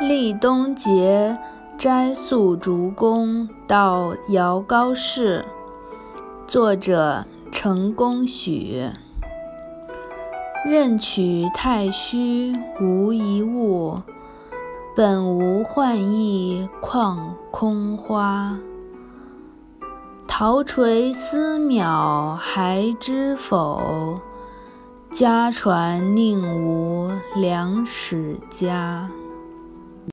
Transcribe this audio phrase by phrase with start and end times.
[0.00, 1.36] 立冬节，
[1.76, 5.44] 斋宿竹宫到瑶高士。
[6.46, 8.88] 作者：程功许。
[10.64, 14.00] 任取太虚无一物，
[14.96, 18.58] 本无幻意况空花。
[20.26, 24.18] 陶垂丝渺还知否？
[25.10, 29.10] 家传宁无两史家。